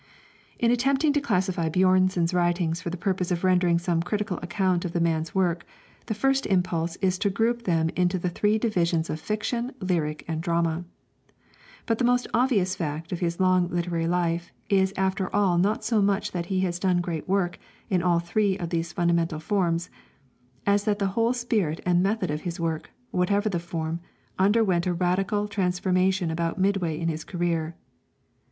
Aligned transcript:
In 0.57 0.71
attempting 0.71 1.13
to 1.13 1.21
classify 1.21 1.69
Björnson's 1.69 2.33
writings 2.33 2.81
for 2.81 2.89
the 2.89 2.97
purpose 2.97 3.29
of 3.29 3.43
rendering 3.43 3.77
some 3.77 4.01
critical 4.01 4.39
account 4.41 4.83
of 4.83 4.93
the 4.93 4.99
man's 4.99 5.35
work, 5.35 5.63
the 6.07 6.15
first 6.15 6.47
impulse 6.47 6.95
is 7.03 7.19
to 7.19 7.29
group 7.29 7.65
them 7.65 7.89
into 7.95 8.17
the 8.17 8.27
three 8.31 8.57
divisions 8.57 9.11
of 9.11 9.19
fiction, 9.19 9.73
lyric, 9.79 10.25
and 10.27 10.41
drama. 10.41 10.85
But 11.85 11.99
the 11.99 12.03
most 12.03 12.25
obvious 12.33 12.75
fact 12.75 13.11
of 13.11 13.19
his 13.19 13.39
long 13.39 13.67
literary 13.67 14.07
life 14.07 14.51
is 14.69 14.91
after 14.97 15.31
all 15.35 15.59
not 15.59 15.83
so 15.83 16.01
much 16.01 16.31
that 16.31 16.47
he 16.47 16.61
has 16.61 16.79
done 16.79 16.99
great 16.99 17.29
work 17.29 17.59
in 17.87 18.01
all 18.01 18.17
three 18.17 18.57
of 18.57 18.71
these 18.71 18.91
fundamental 18.93 19.39
forms, 19.39 19.91
as 20.65 20.83
that 20.85 20.97
the 20.97 21.09
whole 21.13 21.31
spirit 21.33 21.79
and 21.85 22.01
method 22.01 22.31
of 22.31 22.41
his 22.41 22.59
work, 22.59 22.89
whatever 23.11 23.49
the 23.49 23.59
form, 23.59 23.99
underwent 24.39 24.87
a 24.87 24.93
radical 24.95 25.47
transformation 25.47 26.31
about 26.31 26.57
midway 26.57 26.99
in 26.99 27.07
his 27.07 27.23
career. 27.23 27.75